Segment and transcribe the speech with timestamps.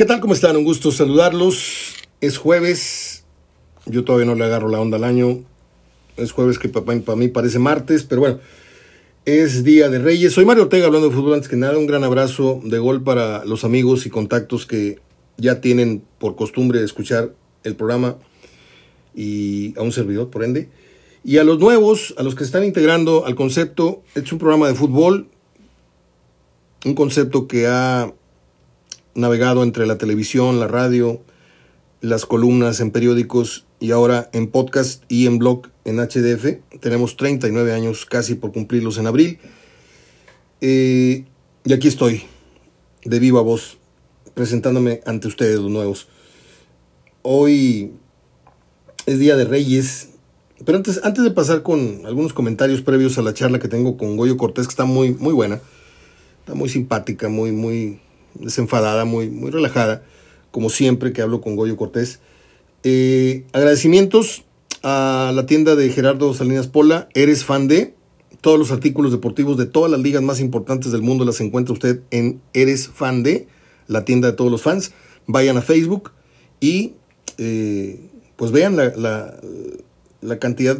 [0.00, 0.20] ¿Qué tal?
[0.20, 0.56] ¿Cómo están?
[0.56, 1.92] Un gusto saludarlos.
[2.22, 3.24] Es jueves.
[3.84, 5.44] Yo todavía no le agarro la onda al año.
[6.16, 8.38] Es jueves que para, mí parece martes, pero bueno.
[9.26, 10.32] Es Día de Reyes.
[10.32, 11.76] Soy Mario Ortega hablando de fútbol antes que nada.
[11.76, 15.00] Un gran abrazo de gol para los amigos y contactos que
[15.36, 18.16] ya tienen por costumbre escuchar el programa
[19.14, 20.70] y a un servidor, por ende.
[21.24, 24.74] Y a los nuevos, a los que están integrando al concepto, es un programa de
[24.74, 25.28] fútbol,
[26.86, 28.14] un concepto que ha
[29.14, 31.20] navegado entre la televisión, la radio,
[32.00, 36.78] las columnas en periódicos y ahora en podcast y en blog en HDF.
[36.80, 39.38] Tenemos 39 años casi por cumplirlos en abril.
[40.60, 41.24] Eh,
[41.64, 42.22] y aquí estoy,
[43.04, 43.78] de viva voz,
[44.34, 46.08] presentándome ante ustedes los nuevos.
[47.22, 47.92] Hoy
[49.06, 50.10] es Día de Reyes,
[50.64, 54.16] pero antes, antes de pasar con algunos comentarios previos a la charla que tengo con
[54.16, 55.60] Goyo Cortés, que está muy, muy buena,
[56.40, 58.00] está muy simpática, muy, muy,
[58.34, 60.02] desenfadada, muy, muy relajada,
[60.50, 62.20] como siempre que hablo con Goyo Cortés.
[62.82, 64.44] Eh, agradecimientos
[64.82, 67.94] a la tienda de Gerardo Salinas Pola, eres fan de
[68.40, 72.00] todos los artículos deportivos de todas las ligas más importantes del mundo las encuentra usted
[72.10, 73.46] en Eres fan de
[73.86, 74.92] la tienda de todos los fans.
[75.26, 76.12] Vayan a Facebook
[76.58, 76.94] y
[77.38, 78.00] eh,
[78.36, 79.38] pues vean la, la,
[80.22, 80.78] la cantidad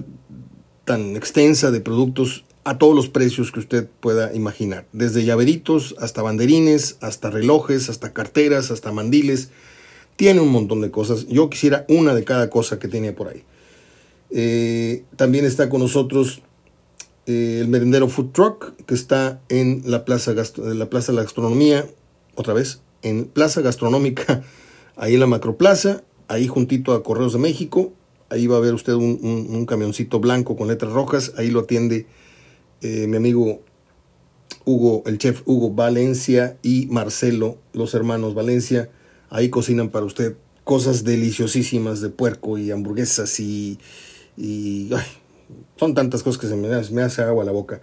[0.84, 6.22] tan extensa de productos a todos los precios que usted pueda imaginar, desde llaveritos hasta
[6.22, 9.50] banderines, hasta relojes, hasta carteras, hasta mandiles.
[10.16, 11.26] Tiene un montón de cosas.
[11.28, 13.44] Yo quisiera una de cada cosa que tiene por ahí.
[14.30, 16.42] Eh, también está con nosotros
[17.26, 21.88] eh, el merendero Food Truck, que está en la plaza, la plaza de la Gastronomía,
[22.34, 24.42] otra vez, en Plaza Gastronómica,
[24.96, 27.92] ahí en la Macroplaza, ahí juntito a Correos de México.
[28.28, 32.06] Ahí va a ver usted un camioncito blanco con letras rojas, ahí lo atiende
[32.82, 33.62] eh, mi amigo
[34.64, 38.90] Hugo, el chef Hugo Valencia y Marcelo, los hermanos Valencia,
[39.28, 43.78] ahí cocinan para usted cosas deliciosísimas de puerco y hamburguesas y,
[45.76, 47.80] son tantas cosas que se me, me hace agua la boca.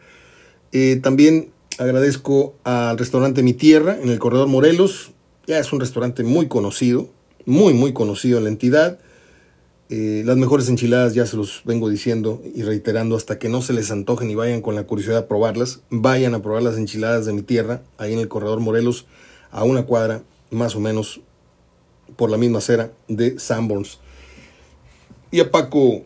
[0.71, 5.11] Eh, también agradezco al restaurante Mi Tierra en el Corredor Morelos,
[5.45, 7.09] ya es un restaurante muy conocido,
[7.45, 8.99] muy muy conocido en la entidad.
[9.89, 13.71] Eh, las mejores enchiladas ya se los vengo diciendo y reiterando hasta que no se
[13.71, 15.81] les antojen y vayan con la curiosidad a probarlas.
[15.89, 19.05] Vayan a probar las enchiladas de mi tierra, ahí en el corredor Morelos,
[19.51, 21.21] a una cuadra más o menos
[22.17, 23.99] por la misma acera de Sanborns.
[25.31, 26.03] Y a Paco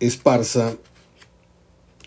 [0.00, 0.76] Esparza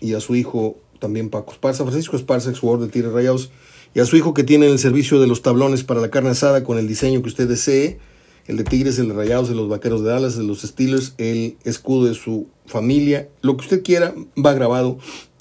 [0.00, 3.50] y a su hijo también Paco Esparza, Francisco Esparza, ex jugador de Tigres Rayados,
[3.94, 6.64] y a su hijo que tiene el servicio de los tablones para la carne asada
[6.64, 7.98] con el diseño que usted desee
[8.46, 11.56] el de Tigres, el de Rayados, de los Vaqueros de Dallas, de los Steelers, el
[11.64, 14.98] escudo de su familia, lo que usted quiera va grabado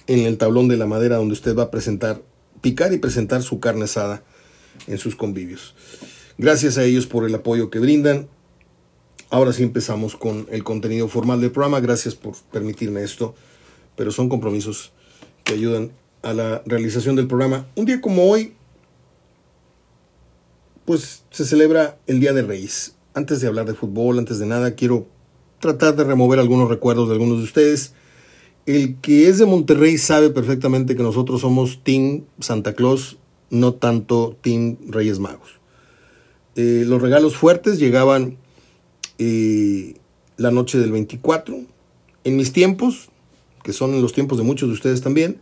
[0.07, 2.21] en el tablón de la madera donde usted va a presentar,
[2.61, 4.23] picar y presentar su carne asada
[4.87, 5.75] en sus convivios.
[6.37, 8.27] Gracias a ellos por el apoyo que brindan.
[9.29, 11.79] Ahora sí empezamos con el contenido formal del programa.
[11.79, 13.35] Gracias por permitirme esto,
[13.95, 14.91] pero son compromisos
[15.43, 15.91] que ayudan
[16.21, 17.67] a la realización del programa.
[17.75, 18.53] Un día como hoy,
[20.85, 22.95] pues se celebra el Día de Reyes.
[23.13, 25.07] Antes de hablar de fútbol, antes de nada, quiero
[25.59, 27.93] tratar de remover algunos recuerdos de algunos de ustedes.
[28.65, 33.17] El que es de Monterrey sabe perfectamente que nosotros somos Team Santa Claus,
[33.49, 35.59] no tanto Team Reyes Magos.
[36.55, 38.37] Eh, los regalos fuertes llegaban
[39.17, 39.95] eh,
[40.37, 41.59] la noche del 24.
[42.23, 43.09] En mis tiempos,
[43.63, 45.39] que son los tiempos de muchos de ustedes también,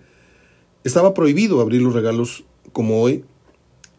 [0.84, 3.24] estaba prohibido abrir los regalos como hoy.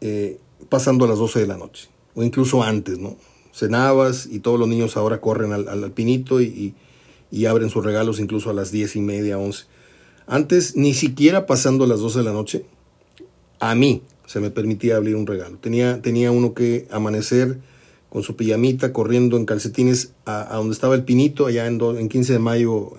[0.00, 3.16] Eh, pasando a las 12 de la noche, o incluso antes, ¿no?
[3.52, 6.74] Cenabas y todos los niños ahora corren al, al pinito y,
[7.30, 9.64] y, abren sus regalos incluso a las 10 y media, 11.
[10.26, 12.64] Antes, ni siquiera pasando las 12 de la noche,
[13.58, 15.58] a mí se me permitía abrir un regalo.
[15.58, 17.58] Tenía, tenía uno que amanecer
[18.08, 22.08] con su pijamita, corriendo en calcetines a, a donde estaba el pinito, allá en, en
[22.08, 22.92] 15 de mayo,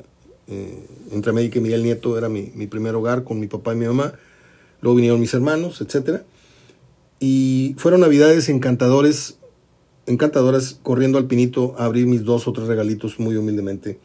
[0.47, 3.77] eh, entre América y Miguel Nieto, era mi, mi primer hogar con mi papá y
[3.77, 4.13] mi mamá.
[4.81, 6.25] Luego vinieron mis hermanos, etcétera
[7.21, 9.38] y fueron navidades encantadores,
[10.07, 14.00] encantadoras, corriendo al pinito a abrir mis dos o tres regalitos muy humildemente.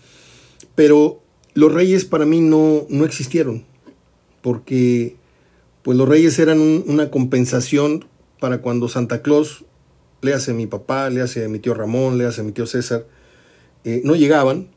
[0.75, 1.23] Pero
[1.55, 3.65] los reyes para mí no, no existieron,
[4.43, 5.17] porque
[5.83, 8.05] pues los reyes eran un, una compensación
[8.39, 9.65] para cuando Santa Claus,
[10.21, 12.53] le hace a mi papá, le hace a mi tío Ramón, le hace a mi
[12.53, 13.07] tío César,
[13.85, 14.69] eh, no llegaban,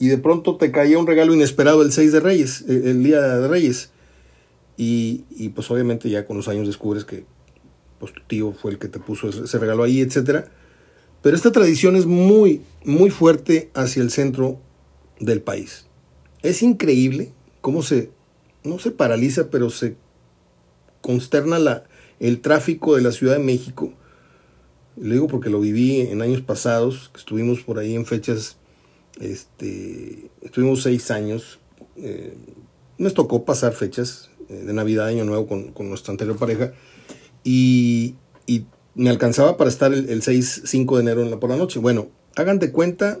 [0.00, 3.46] y de pronto te caía un regalo inesperado el 6 de Reyes, el día de
[3.46, 3.90] Reyes.
[4.80, 7.24] Y, pues obviamente ya con los años descubres que
[7.98, 10.46] pues tu tío fue el que te puso ese regalo ahí, etc.
[11.20, 14.60] Pero esta tradición es muy, muy fuerte hacia el centro
[15.18, 15.86] del país.
[16.42, 18.12] Es increíble cómo se,
[18.62, 19.96] no se paraliza, pero se
[21.00, 21.82] consterna la,
[22.20, 23.92] el tráfico de la Ciudad de México
[24.96, 28.58] Le digo porque lo viví en años pasados, que estuvimos por ahí en fechas,
[29.20, 31.58] este, estuvimos seis años.
[31.96, 32.36] Eh,
[32.96, 36.72] nos tocó pasar fechas de Navidad, Año Nuevo con, con nuestra anterior pareja
[37.44, 38.14] y,
[38.46, 38.64] y,
[38.94, 41.78] me alcanzaba para estar el, el 6, 5 de enero en la, por la noche.
[41.78, 43.20] Bueno, hagan de cuenta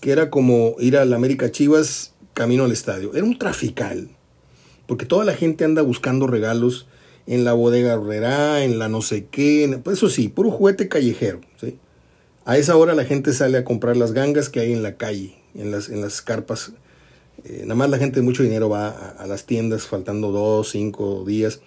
[0.00, 3.12] que era como ir a la América Chivas camino al estadio.
[3.12, 4.10] Era un trafical,
[4.86, 6.86] porque toda la gente anda buscando regalos
[7.26, 11.40] en la bodega Herrera, en la no sé qué, pues eso sí, puro juguete callejero,
[11.60, 11.78] ¿sí?
[12.44, 15.34] A esa hora la gente sale a comprar las gangas que hay en la calle,
[15.54, 16.72] en las, en las carpas.
[17.44, 21.24] Eh, nada más la gente de mucho dinero va a, las tiendas faltando dos, cinco
[21.26, 21.60] días.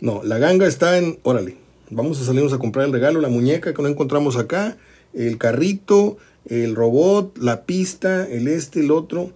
[0.00, 1.56] No, la ganga está en, órale,
[1.90, 4.76] vamos a salirnos a comprar el regalo, la muñeca que no encontramos acá,
[5.14, 9.30] el carrito, el robot, la pista, el este, el otro.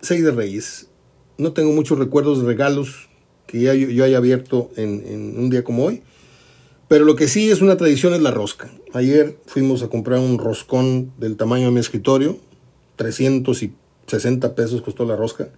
[0.00, 0.88] Seis de Reyes.
[1.38, 3.08] No tengo muchos recuerdos de regalos
[3.46, 6.02] que ya yo, haya abierto en, en, un día como hoy.
[6.88, 8.70] Pero lo que sí es una tradición es la rosca.
[8.92, 12.38] Ayer fuimos a comprar un roscón del tamaño de mi escritorio.
[14.06, 15.48] 360 pesos costó la rosca.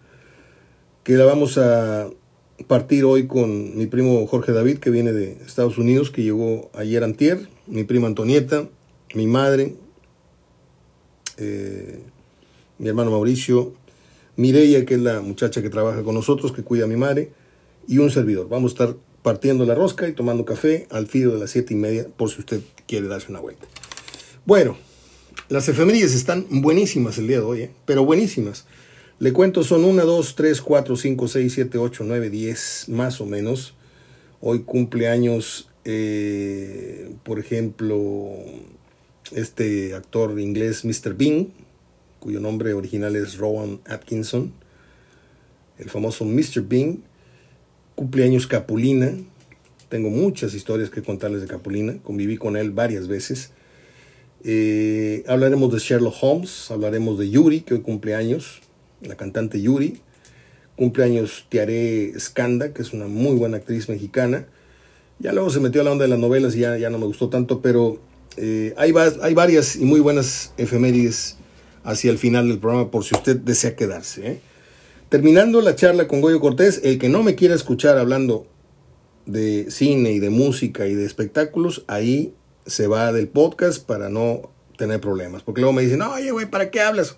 [1.04, 2.08] Que la vamos a
[2.66, 7.02] partir hoy con mi primo Jorge David, que viene de Estados Unidos, que llegó ayer
[7.04, 7.48] antier.
[7.66, 8.68] Mi prima Antonieta,
[9.14, 9.74] mi madre,
[11.38, 12.00] eh,
[12.78, 13.72] mi hermano Mauricio,
[14.36, 17.32] Mireia, que es la muchacha que trabaja con nosotros, que cuida a mi madre
[17.86, 18.48] y un servidor.
[18.48, 21.76] Vamos a estar partiendo la rosca y tomando café al filo de las siete y
[21.76, 23.66] media, por si usted quiere darse una vuelta.
[24.44, 24.76] Bueno,
[25.52, 27.70] las efemérides están buenísimas el día de hoy, ¿eh?
[27.84, 28.64] pero buenísimas.
[29.18, 33.26] Le cuento, son 1, 2, 3, 4, 5, 6, 7, 8, 9, 10, más o
[33.26, 33.74] menos.
[34.40, 38.30] Hoy cumple años, eh, por ejemplo,
[39.32, 41.12] este actor inglés Mr.
[41.14, 41.52] Bean,
[42.18, 44.54] cuyo nombre original es Rowan Atkinson,
[45.78, 46.62] el famoso Mr.
[46.62, 47.02] Bean
[47.94, 49.12] cumpleaños Capulina.
[49.90, 51.98] Tengo muchas historias que contarles de Capulina.
[52.02, 53.52] Conviví con él varias veces.
[54.44, 56.70] Eh, hablaremos de Sherlock Holmes.
[56.70, 58.60] Hablaremos de Yuri, que hoy cumpleaños.
[59.00, 60.00] La cantante Yuri.
[60.76, 64.46] Cumpleaños Tiare Skanda, que es una muy buena actriz mexicana.
[65.18, 67.06] Ya luego se metió a la onda de las novelas y ya, ya no me
[67.06, 68.00] gustó tanto, pero
[68.36, 71.36] eh, hay, hay, varias y muy buenas efemérides
[71.84, 74.26] hacia el final del programa por si usted desea quedarse.
[74.26, 74.40] ¿eh?
[75.08, 78.46] Terminando la charla con Goyo Cortés, el que no me quiera escuchar hablando
[79.26, 82.34] de cine y de música y de espectáculos, ahí
[82.66, 85.42] se va del podcast para no tener problemas.
[85.42, 87.16] Porque luego me dicen, oye, güey, ¿para qué hablas?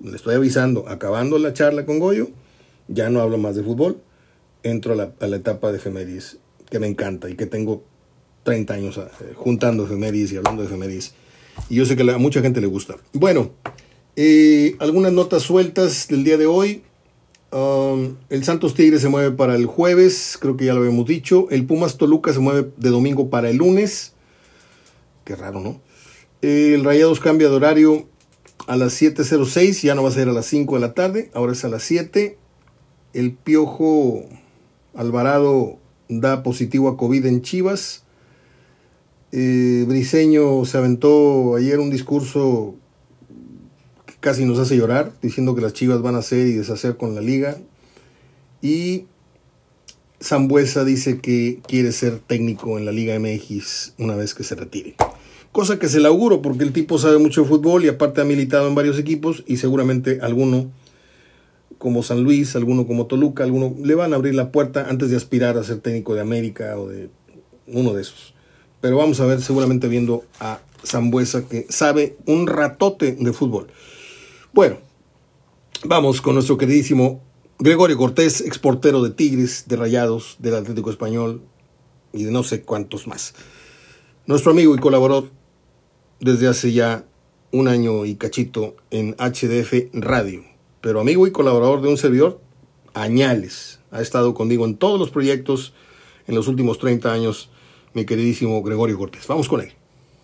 [0.00, 2.28] Le estoy avisando, acabando la charla con Goyo,
[2.88, 4.02] ya no hablo más de fútbol,
[4.62, 4.96] entro a
[5.26, 6.38] la, etapa de efemérides,
[6.70, 7.84] que me encanta y que tengo
[8.42, 11.14] 30 años eh, juntando efemérides y hablando de efemérides.
[11.68, 12.96] Y yo sé que a mucha gente le gusta.
[13.12, 13.52] Bueno,
[14.16, 16.82] eh, algunas notas sueltas del día de hoy.
[17.52, 21.46] Um, el Santos Tigre se mueve para el jueves, creo que ya lo habíamos dicho.
[21.50, 24.13] El Pumas Toluca se mueve de domingo para el lunes.
[25.24, 25.80] Qué raro, ¿no?
[26.42, 28.06] El Rayados cambia de horario
[28.66, 31.52] a las 7.06, ya no va a ser a las 5 de la tarde, ahora
[31.52, 32.38] es a las 7.
[33.14, 34.24] El Piojo
[34.94, 35.78] Alvarado
[36.08, 38.04] da positivo a COVID en Chivas.
[39.32, 42.76] Eh, Briseño se aventó ayer un discurso
[44.20, 47.20] casi nos hace llorar, diciendo que las Chivas van a hacer y deshacer con la
[47.20, 47.58] liga.
[48.62, 49.04] Y
[50.22, 54.96] Zambuesa dice que quiere ser técnico en la Liga MX una vez que se retire.
[55.54, 58.24] Cosa que se le auguro porque el tipo sabe mucho de fútbol y aparte ha
[58.24, 60.72] militado en varios equipos y seguramente alguno
[61.78, 65.16] como San Luis, alguno como Toluca, alguno le van a abrir la puerta antes de
[65.16, 67.08] aspirar a ser técnico de América o de
[67.68, 68.34] uno de esos.
[68.80, 73.68] Pero vamos a ver seguramente viendo a Zambuesa que sabe un ratote de fútbol.
[74.52, 74.78] Bueno,
[75.84, 77.22] vamos con nuestro queridísimo
[77.60, 81.42] Gregorio Cortés, exportero de Tigres, de Rayados, del Atlético Español
[82.12, 83.36] y de no sé cuántos más.
[84.26, 85.43] Nuestro amigo y colaborador
[86.20, 87.04] desde hace ya
[87.52, 90.44] un año y cachito en HDF Radio,
[90.80, 92.40] pero amigo y colaborador de un servidor,
[92.94, 93.80] añales.
[93.90, 95.72] Ha estado conmigo en todos los proyectos
[96.26, 97.50] en los últimos 30 años,
[97.92, 99.26] mi queridísimo Gregorio Cortés.
[99.28, 99.72] Vamos con él.